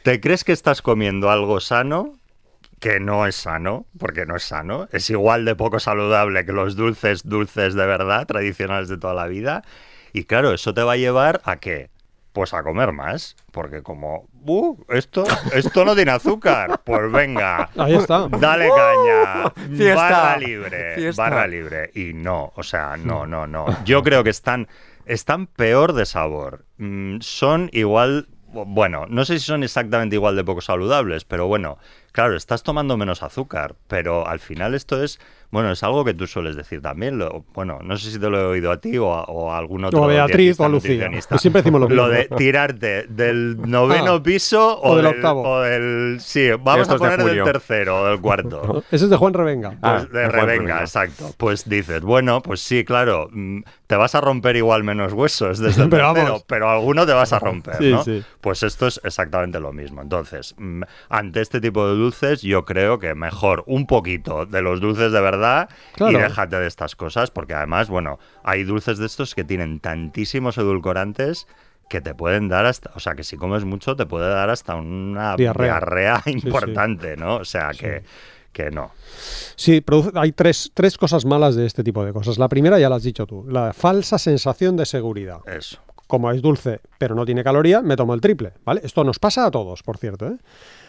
[0.02, 2.14] ¿te crees que estás comiendo algo sano?
[2.80, 4.88] Que no es sano, porque no es sano.
[4.92, 9.26] Es igual de poco saludable que los dulces, dulces de verdad, tradicionales de toda la
[9.26, 9.62] vida.
[10.12, 11.90] Y claro, eso te va a llevar a qué?
[12.32, 13.34] Pues a comer más.
[13.50, 16.80] Porque como, uh, esto, esto no tiene azúcar.
[16.84, 17.70] Pues venga.
[17.76, 18.28] Ahí está.
[18.28, 19.50] Dale caña.
[19.76, 19.94] Fiesta.
[19.94, 20.94] Barra libre.
[20.94, 21.22] Fiesta.
[21.22, 21.90] Barra libre.
[21.94, 23.66] Y no, o sea, no, no, no.
[23.84, 24.68] Yo creo que están,
[25.06, 26.64] están peor de sabor.
[26.78, 28.28] Mm, son igual.
[28.50, 31.76] Bueno, no sé si son exactamente igual de poco saludables, pero bueno,
[32.12, 35.20] claro, estás tomando menos azúcar, pero al final esto es,
[35.50, 37.18] bueno, es algo que tú sueles decir también.
[37.18, 39.58] lo- bueno, no sé si te lo he oído a ti o a, o a
[39.58, 40.00] algún otro.
[40.00, 41.08] O a Beatriz o a Lucía.
[41.10, 42.08] Que siempre decimos lo mismo.
[42.08, 45.42] de tirarte del noveno Ah, piso o del del- octavo.
[45.48, 46.18] o del.
[46.20, 48.82] Sí, vamos a de poner del tercero o del cuarto.
[48.90, 49.78] Ese es de Juan Revenga.
[49.82, 50.80] Ah, Pues de de Juan revenga, Revenga.
[50.80, 51.30] exacto.
[51.36, 55.82] Pues dices, bueno, pues sí, claro, mm, te vas a romper igual menos huesos desde
[55.84, 56.44] el Pero tercero, vamos.
[56.46, 58.04] pero alguno te vas a romper, Sí, ¿no?
[58.04, 58.22] sí.
[58.40, 60.02] Pues esto es exactamente lo mismo.
[60.02, 64.80] Entonces, mm, ante este tipo de dulces, yo creo que mejor un poquito de los
[64.80, 66.18] dulces de verdad y Claro.
[66.18, 71.46] déjate de estas cosas, porque además, bueno, hay dulces de estos que tienen tantísimos edulcorantes
[71.88, 74.74] que te pueden dar hasta, o sea, que si comes mucho te puede dar hasta
[74.74, 75.72] una Diarrea.
[75.72, 76.32] diarrea, sí.
[76.32, 77.36] importante, ¿no?
[77.36, 78.02] O sea, que,
[78.52, 78.90] que no.
[79.56, 82.36] Sí, produce- hay tres, tres cosas malas de este tipo de cosas.
[82.38, 85.38] La primera ya la has dicho tú, la falsa sensación de seguridad.
[85.46, 85.78] Eso.
[86.06, 88.80] Como es dulce, pero no tiene caloría, me tomo el triple, ¿vale?
[88.84, 90.26] Esto nos pasa a todos, por cierto.
[90.28, 90.36] ¿eh?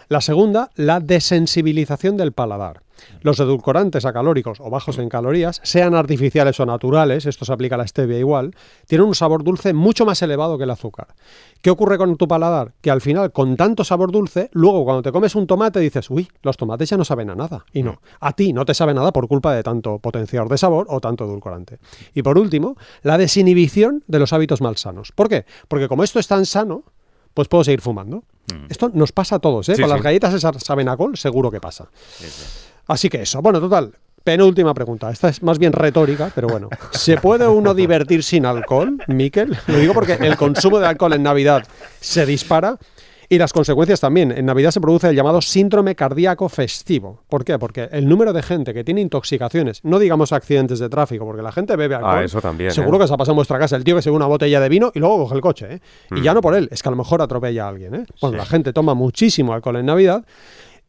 [0.09, 2.81] La segunda, la desensibilización del paladar.
[3.21, 7.77] Los edulcorantes acalóricos o bajos en calorías, sean artificiales o naturales, esto se aplica a
[7.77, 8.55] la stevia igual,
[8.87, 11.09] tienen un sabor dulce mucho más elevado que el azúcar.
[11.61, 12.73] ¿Qué ocurre con tu paladar?
[12.81, 16.27] Que al final, con tanto sabor dulce, luego cuando te comes un tomate dices, uy,
[16.41, 17.63] los tomates ya no saben a nada.
[17.71, 20.87] Y no, a ti no te sabe nada por culpa de tanto potenciador de sabor
[20.89, 21.77] o tanto edulcorante.
[22.15, 25.11] Y por último, la desinhibición de los hábitos malsanos.
[25.11, 25.45] ¿Por qué?
[25.67, 26.83] Porque como esto es tan sano,
[27.39, 28.25] pues puedo seguir fumando.
[28.67, 29.75] Esto nos pasa a todos, ¿eh?
[29.75, 29.95] Sí, Con sí.
[29.95, 31.87] las galletas esas saben a col, seguro que pasa.
[32.85, 33.41] Así que eso.
[33.41, 33.93] Bueno, total.
[34.25, 35.09] Penúltima pregunta.
[35.09, 36.67] Esta es más bien retórica, pero bueno.
[36.91, 39.57] ¿Se puede uno divertir sin alcohol, Miquel?
[39.67, 41.65] Lo digo porque el consumo de alcohol en Navidad
[42.01, 42.77] se dispara
[43.31, 44.31] y las consecuencias también.
[44.31, 47.21] En Navidad se produce el llamado síndrome cardíaco festivo.
[47.29, 47.59] ¿Por qué?
[47.59, 51.51] Porque el número de gente que tiene intoxicaciones, no digamos accidentes de tráfico, porque la
[51.51, 52.15] gente bebe alcohol.
[52.17, 53.01] Ah, eso también, Seguro ¿eh?
[53.01, 54.67] que se ha pasado en vuestra casa el tío que se ve una botella de
[54.67, 55.67] vino y luego coge el coche.
[55.75, 55.79] ¿eh?
[56.09, 56.17] Mm.
[56.17, 57.93] Y ya no por él, es que a lo mejor atropella a alguien.
[57.95, 58.05] ¿eh?
[58.19, 58.37] Bueno, Sí.
[58.37, 60.25] la gente toma muchísimo alcohol en Navidad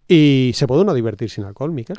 [0.08, 1.98] y se puede uno divertir sin alcohol, Miquel.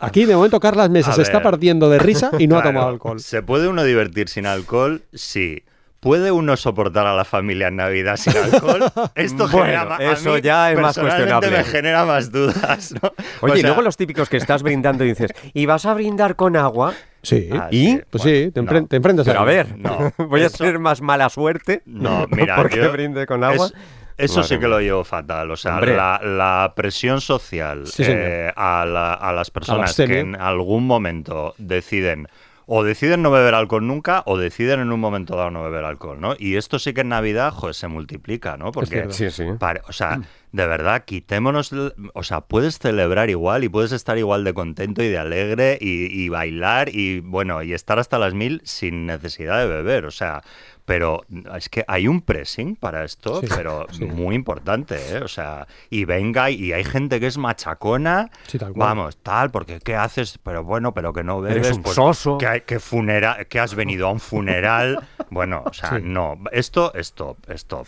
[0.00, 3.18] Aquí de momento Carlas Mesa se está partiendo de risa y no ha tomado alcohol.
[3.18, 5.02] ¿Se puede uno divertir sin alcohol?
[5.12, 5.62] Sí.
[6.00, 8.84] ¿Puede uno soportar a la familia en Navidad sin alcohol?
[9.16, 11.58] Esto Bueno, genera a eso mí, ya es más personalmente cuestionable.
[11.58, 12.94] me genera más dudas.
[13.02, 13.12] ¿no?
[13.40, 16.36] Oye, O y luego los típicos que estás brindando y dices, ¿y vas a brindar
[16.36, 16.94] con agua?
[17.22, 17.48] Sí.
[17.52, 17.86] ah, ¿Y?
[17.96, 18.70] sí, Pues bueno, sí, te, no.
[18.70, 19.46] enfren- te enfrentas Pero a ello.
[19.50, 21.82] ver, No, voy a tener más mala suerte.
[21.84, 23.66] No, mira, porque yo- brinde con agua.
[23.66, 23.74] Es-
[24.18, 25.48] eso sí que lo llevo fatal.
[25.50, 30.34] O sea, la, la presión social Sí, eh, a, la- a las personas que en
[30.40, 32.28] algún momento deciden
[32.70, 36.20] o deciden no beber alcohol nunca o deciden en un momento dado no beber alcohol,
[36.20, 36.34] ¿no?
[36.38, 38.72] Y esto sí que en Navidad, joder, se multiplica, ¿no?
[38.72, 39.06] Porque.
[39.08, 39.44] Sí, sí.
[39.44, 40.20] o sea,
[40.52, 41.72] de verdad, quitémonos,
[42.14, 46.06] o sea, puedes celebrar igual y puedes estar igual de contento y de alegre y,
[46.06, 50.42] y bailar y, bueno, y estar hasta las mil sin necesidad de beber, o sea,
[50.86, 51.20] pero
[51.54, 54.06] es que hay un pressing para esto, Sí, pero sí.
[54.06, 55.18] muy importante, ¿eh?
[55.18, 58.88] O sea, y venga, y hay gente que es machacona, Sí, tal cual.
[58.88, 60.38] vamos, tal, porque ¿qué haces?
[60.42, 62.38] Pero bueno, pero que no bebes, Eres un pues, soso.
[62.38, 64.98] que, funera- que has venido a un funeral,
[65.30, 67.86] bueno, o sea, no, esto, stop, stop.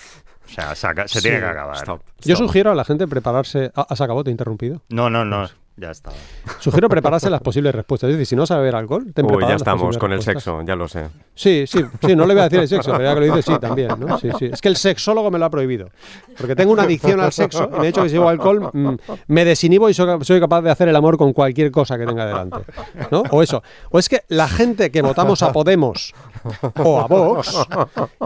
[0.50, 1.76] O sea, se Sí, tiene que acabar.
[1.76, 2.00] stop.
[2.22, 3.70] Yo sugiero a la gente prepararse.
[3.76, 4.24] Ah, ¿Has acabado?
[4.24, 4.82] Te he interrumpido.
[4.88, 5.48] No, no, no,
[5.80, 6.10] ya está.
[6.58, 8.10] Sugiero prepararse las posibles respuestas.
[8.10, 10.76] Es decir, si no sabe beber alcohol, ten Uy, ya estamos con el sexo, ya
[10.76, 11.06] lo sé.
[11.34, 13.52] Sí, sí, sí, no le voy a decir el sexo, pero ya que lo dice,
[13.52, 14.18] sí, también, ¿no?
[14.18, 14.50] Sí, sí.
[14.52, 15.90] Es que el sexólogo me lo ha prohibido.
[16.36, 18.94] Porque tengo una adicción al sexo y me he dicho que si llevo alcohol mm,
[19.28, 22.26] me desinhibo y soy, soy capaz de hacer el amor con cualquier cosa que tenga
[22.26, 22.58] delante.
[23.10, 23.22] ¿No?
[23.30, 23.62] O eso.
[23.90, 26.14] O es que la gente que votamos a Podemos
[26.76, 27.66] o a Vox,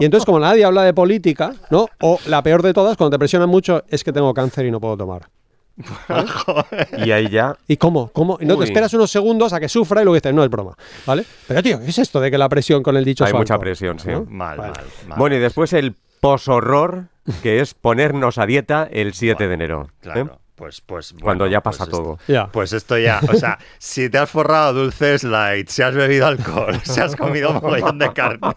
[0.00, 1.86] y entonces como nadie habla de política, ¿no?
[2.00, 4.80] O la peor de todas, cuando te presionan mucho, es que tengo cáncer y no
[4.80, 5.28] puedo tomar.
[7.04, 7.56] Y ahí ya.
[7.66, 8.08] ¿Y cómo?
[8.12, 8.38] ¿Cómo?
[8.40, 8.60] Y no Uy.
[8.60, 10.76] te esperas unos segundos a que sufra y luego dices, no es broma.
[11.06, 11.24] ¿Vale?
[11.48, 13.98] Pero tío, ¿qué es esto de que la presión con el dicho Hay mucha presión,
[13.98, 14.10] sí.
[14.28, 14.72] Mal, Vale.
[14.72, 15.18] mal, mal.
[15.18, 17.06] Bueno, y después el poshorror,
[17.42, 19.88] que es ponernos a dieta el 7 de enero.
[20.14, 20.24] ¿eh?
[20.56, 21.12] Pues, pues.
[21.20, 22.18] Cuando bueno, ya pues pasa esto- todo.
[22.28, 22.46] Ya.
[22.46, 26.78] Pues esto ya, o sea, si te has forrado dulces light, si has bebido alcohol,
[26.84, 28.54] si has comido mogollón de carne,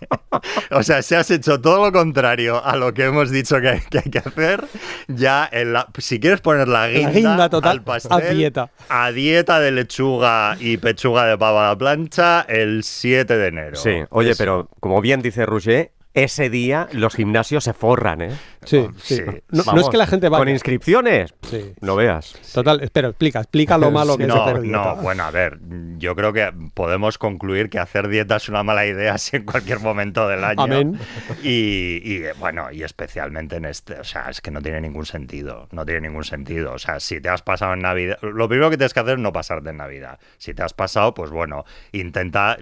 [0.72, 3.98] o sea, si has hecho todo lo contrario a lo que hemos dicho que, que
[3.98, 4.64] hay que hacer,
[5.08, 8.70] ya en la- si quieres poner la guinda, guinda total al pastel, a dieta.
[8.90, 13.76] a dieta de lechuga y pechuga de pavo a la plancha el 7 de enero.
[13.76, 14.38] Sí, oye, Eso.
[14.38, 15.92] pero como bien dice Roger,
[16.24, 18.32] ese día los gimnasios se forran, ¿eh?
[18.66, 19.18] Sí, sí.
[19.18, 19.24] sí.
[19.50, 20.40] No, no es que la gente vaya.
[20.40, 21.74] Con inscripciones, Sí.
[21.80, 22.36] no veas.
[22.54, 24.78] Total, espera, explica, explica lo malo que es No, hacer dieta.
[24.78, 25.60] no, bueno, a ver,
[25.98, 29.80] yo creo que podemos concluir que hacer dieta es una mala idea así en cualquier
[29.80, 30.62] momento del año.
[30.64, 31.00] Amén.
[31.44, 35.68] Y, y, bueno, y especialmente en este, o sea, es que no tiene ningún sentido,
[35.72, 36.74] no tiene ningún sentido.
[36.74, 39.20] O sea, si te has pasado en Navidad, lo primero que tienes que hacer es
[39.20, 40.20] no pasarte en Navidad.
[40.40, 42.58] Si te has pasado, pues bueno, intenta...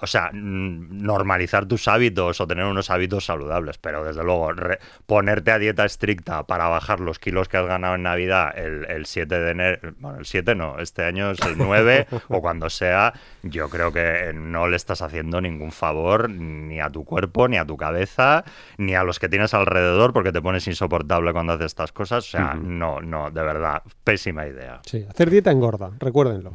[0.00, 4.78] O sea, mm, normalizar tus hábitos o tener unos hábitos saludables, pero desde luego re-
[5.06, 9.06] ponerte a dieta estricta para bajar los kilos que has ganado en Navidad el, el
[9.06, 13.12] 7 de enero, bueno, el 7 no, este año es el 9 o cuando sea,
[13.42, 17.64] yo creo que no le estás haciendo ningún favor ni a tu cuerpo, ni a
[17.64, 18.44] tu cabeza,
[18.76, 22.24] ni a los que tienes alrededor porque te pones insoportable cuando haces estas cosas.
[22.26, 24.80] O sea, no, no, de verdad, pésima idea.
[24.86, 26.52] Sí, hacer dieta engorda, recuérdenlo.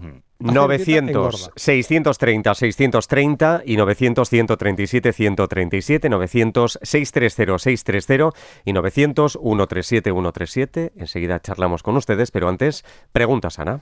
[0.52, 1.54] 900 engorda.
[1.56, 8.30] 630 630 y 900 137 137 900 630 630
[8.66, 10.94] y 900 137 137.
[10.98, 13.80] Enseguida charlamos con ustedes, pero antes, preguntas, Ana.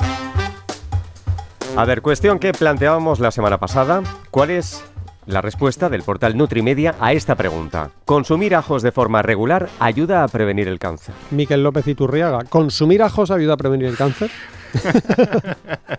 [1.78, 4.04] A ver, cuestión que planteábamos la semana pasada.
[4.30, 4.84] ¿Cuál es
[5.26, 7.91] la respuesta del portal Nutrimedia a esta pregunta?
[8.06, 11.15] ¿Consumir ajos de forma regular ayuda a prevenir el cáncer?
[11.32, 14.30] Miquel López Iturriaga, ¿consumir ajos ayuda a prevenir el cáncer?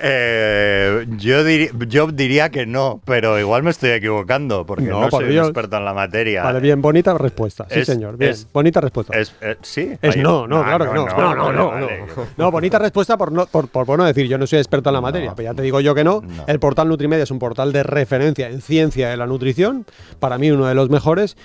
[0.00, 5.08] Eh, yo, diri- yo diría que no, pero igual me estoy equivocando porque No, no,
[5.08, 5.44] por soy Dios.
[5.46, 6.42] un experto en la materia.
[6.44, 7.66] Vale, bien, bonita respuesta.
[7.70, 9.16] Sí, Es- señor, bien, es- bonita respuesta.
[9.18, 9.92] Es, eh, sí.
[10.00, 11.06] Es Ahí- no, no, Ah, claro que no.
[11.06, 11.70] No, no, no.
[11.70, 12.06] vale, no.
[12.06, 12.28] vale.
[12.36, 14.94] No, bonita respuesta por no, por, por- por no decir, yo no soy experto en
[14.94, 16.20] la materia, pero ya te digo yo que no.
[16.22, 16.44] No.
[16.46, 19.84] El portal Nutrimedia es un portal de referencia en ciencia de la nutrición,
[20.20, 21.36] para mí uno de los mejores.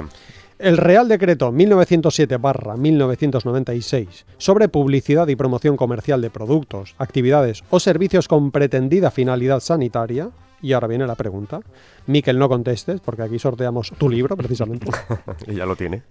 [0.59, 8.51] El Real Decreto 1907-1996 sobre publicidad y promoción comercial de productos, actividades o servicios con
[8.51, 10.29] pretendida finalidad sanitaria.
[10.61, 11.61] Y ahora viene la pregunta.
[12.07, 14.87] Miquel, no contestes, porque aquí sorteamos tu libro, precisamente.
[15.47, 16.03] Y ya lo tiene.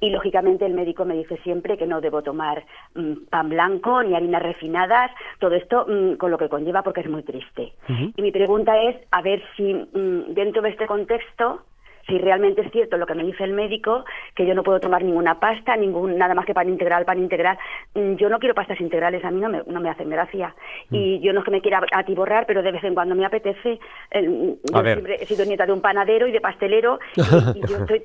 [0.00, 2.64] y lógicamente el médico me dice siempre que no debo tomar
[2.94, 5.10] mm, pan blanco ni harinas refinadas,
[5.40, 7.74] todo esto mm, con lo que conlleva porque es muy triste.
[8.16, 11.64] Y mi pregunta es, a ver si mm, dentro de este contexto
[12.08, 15.04] si realmente es cierto lo que me dice el médico, que yo no puedo tomar
[15.04, 17.58] ninguna pasta, ningún nada más que pan integral, pan integral.
[17.94, 20.54] Mm, Yo no quiero pastas integrales, a mí no me, no me hacen gracia.
[20.90, 20.94] Mm.
[20.94, 23.78] Y yo no es que me quiera atiborrar, pero de vez en cuando me apetece.
[24.10, 24.94] Eh, A yo ver.
[24.94, 28.02] siempre he sido nieta de un panadero y de pastelero, y, y yo estoy...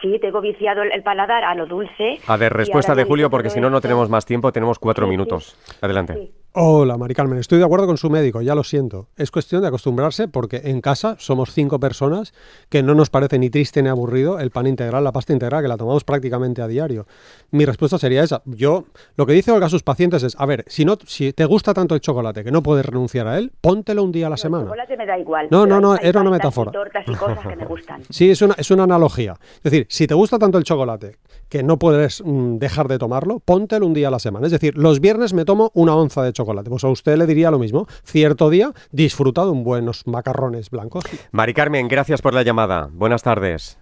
[0.00, 2.20] Sí, tengo viciado el, paladar a lo dulce.
[2.28, 5.08] A ver, respuesta de Julio, porque si no, no tenemos más tiempo, tenemos cuatro Sí,
[5.08, 5.10] sí.
[5.10, 5.78] minutos.
[5.82, 6.14] Adelante.
[6.14, 6.32] Sí.
[6.54, 7.38] Hola, Mari Carmen.
[7.38, 9.08] Estoy de acuerdo con su médico, ya lo siento.
[9.16, 12.34] Es cuestión de acostumbrarse porque en casa somos cinco personas
[12.68, 15.68] que no nos parece ni triste ni aburrido el pan integral, la pasta integral, que
[15.68, 17.06] la tomamos prácticamente a diario.
[17.52, 18.42] Mi respuesta sería esa.
[18.44, 18.84] Yo,
[19.16, 21.72] lo que dice Olga a sus pacientes es, a ver, si, no, si te gusta
[21.72, 24.34] tanto el chocolate que no puedes renunciar a él, póntelo un día a la No,
[24.34, 24.64] el semana.
[24.64, 25.48] chocolate me da igual.
[25.50, 26.72] No, no, no, era una pastas y metáfora.
[26.72, 28.02] tortas y cosas que me gustan.
[28.10, 29.38] Sí, es una, es una analogía.
[29.56, 31.16] Es decir, si te gusta tanto el chocolate
[31.48, 34.44] que no puedes mm, dejar de tomarlo, póntelo un día a la semana.
[34.44, 36.41] Es decir, los viernes me tomo una onza de chocolate.
[36.44, 37.86] Pues a usted le diría lo mismo.
[38.04, 41.04] Cierto día, disfruta de un buenos macarrones blancos.
[41.30, 42.88] Mari Carmen, gracias por la llamada.
[42.92, 43.78] Buenas tardes.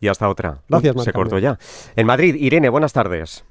[0.00, 0.58] Y hasta otra.
[0.68, 1.58] Gracias, Uy, Mari Se cortó ya.
[1.96, 3.44] En Madrid, Irene, buenas tardes.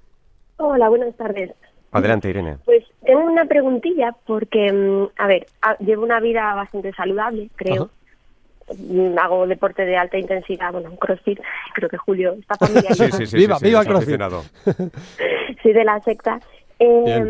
[0.58, 1.52] Hola, buenas tardes.
[1.92, 2.58] Adelante, Irene.
[2.66, 5.46] Pues tengo una preguntilla porque, mm, a ver,
[5.80, 7.90] llevo una vida bastante saludable, creo.
[8.78, 11.40] Mm, Hago deporte de alta intensidad, bueno, crossfit,
[11.76, 13.12] creo que Julio está familiarizado.
[13.12, 13.38] Sí, sí, sí.
[13.38, 14.22] Viva, sí, sí, viva CrossFit.
[15.64, 16.40] soy de la secta.
[16.80, 17.24] Eh,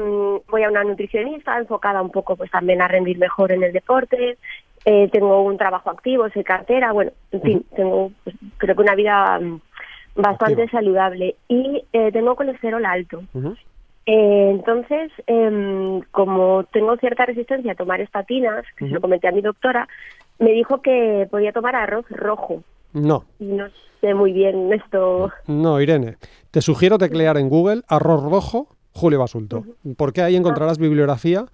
[0.49, 4.37] voy a una nutricionista enfocada un poco pues también a rendir mejor en el deporte.
[4.85, 8.95] Eh, tengo un trabajo activo, soy cartera, bueno, en fin, tengo pues, creo que una
[8.95, 9.61] vida mm,
[10.15, 10.79] bastante Activa.
[10.79, 13.23] saludable y eh, tengo colesterol alto.
[14.05, 19.31] Eh, entonces, em, como tengo cierta resistencia a tomar estatinas, que se lo comenté a
[19.31, 19.87] mi doctora,
[20.39, 22.63] me dijo que podía tomar arroz rojo.
[22.91, 23.67] No, Y no
[24.01, 25.31] sé muy bien esto.
[25.47, 26.17] no, Irene.
[26.51, 29.65] Te sugiero teclear en Google arroz rojo Julio Basulto,
[29.97, 31.45] porque ahí encontrarás bibliografía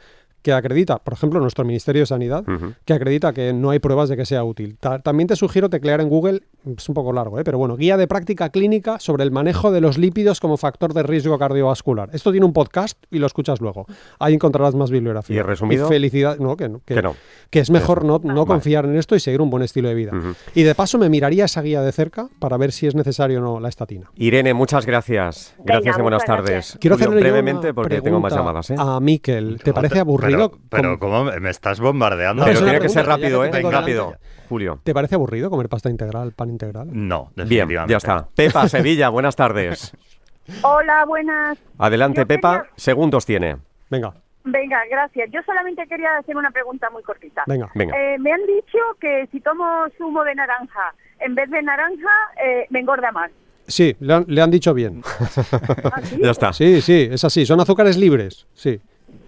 [0.50, 2.44] que acredita, por ejemplo, nuestro Ministerio de Sanidad,
[2.86, 4.78] que acredita que no hay pruebas de que sea útil.
[4.80, 6.42] Ta- también te sugiero teclear en Google,
[6.78, 7.44] es un poco largo, ¿eh?
[7.44, 11.04] pero bueno, guía de práctica clínica sobre el manejo de los lípidos como factor de
[11.04, 12.10] riesgo cardiovascular.
[12.14, 13.86] Esto tiene un podcast y lo escuchas luego.
[14.20, 15.38] Ahí encontrarás más bibliografía.
[15.38, 15.88] ¿Y resumido?
[15.88, 16.82] felicidad, no, que no.
[16.86, 17.16] Que, Que no.
[17.50, 18.46] que es mejor no, no Vale.
[18.46, 20.12] confiar en esto y seguir un buen estilo de vida.
[20.56, 23.42] Y de paso me miraría esa guía de cerca para ver si es necesario o
[23.42, 24.10] no la estatina.
[24.16, 25.56] Irene, muchas gracias.
[25.64, 26.50] Gracias y buenas tardes.
[26.52, 26.78] gracias.
[26.80, 28.70] Quiero yo brevemente una porque tengo más llamadas.
[28.72, 28.76] ¿eh?
[28.78, 30.39] A Miquel, ¿te parece aburrido?
[30.70, 32.42] Pero, ¿cómo me estás bombardeando?
[32.44, 33.52] No, Pero tiene que ser rápido, ¿eh?
[33.52, 34.16] Rápido.
[34.48, 34.80] Julio.
[34.84, 36.88] ¿Te parece aburrido comer pasta integral, pan integral?
[36.92, 37.92] No, Bien, definitivamente.
[37.92, 38.28] ya está.
[38.36, 39.94] Pepa, Sevilla, buenas tardes.
[40.64, 41.58] Hola, buenas.
[41.78, 42.58] Adelante, Yo Pepa.
[42.62, 43.58] quería- Segundos tiene.
[43.90, 44.14] Venga,
[44.46, 45.30] Venga, gracias.
[45.32, 47.44] Yo solamente quería hacer una pregunta muy cortita.
[47.46, 47.70] venga.
[47.76, 47.94] Venga.
[47.96, 49.66] Eh, me han dicho que si tomo
[49.98, 52.10] zumo de naranja en vez de naranja,
[52.44, 53.30] eh, me engorda más.
[53.68, 55.04] Sí, le han, le han dicho bien.
[55.92, 56.18] ¿Ah, sí?
[56.24, 56.54] Ya está.
[56.54, 57.46] Sí, sí, es así.
[57.46, 58.80] Son azúcares libres, sí.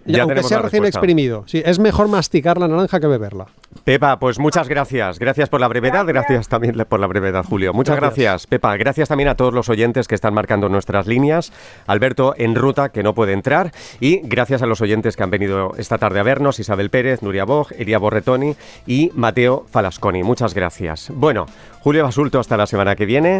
[0.04, 0.98] Y Ya aunque tenemos sea recién respuesta.
[0.98, 1.44] exprimido.
[1.46, 3.46] Sí, es mejor masticar la naranja que beberla.
[3.84, 5.18] Pepa, pues muchas gracias.
[5.20, 7.72] Gracias por la brevedad, gracias, también por la brevedad, Julio.
[7.72, 8.12] Muchas gracias.
[8.18, 8.46] Gracias.
[8.48, 8.76] Pepa.
[8.76, 11.52] Gracias también a todos los oyentes que están marcando nuestras líneas.
[11.86, 13.70] Alberto en ruta, que no puede entrar.
[14.00, 17.44] Y gracias a los oyentes que han venido esta tarde a vernos, Isabel Pérez, Nuria
[17.44, 18.56] Bog, Elia Borretoni
[18.88, 20.24] y Mateo Falasconi.
[20.24, 21.10] Muchas gracias.
[21.14, 21.46] Bueno,
[21.80, 23.30] Julio Basulto, hasta la semana que viene.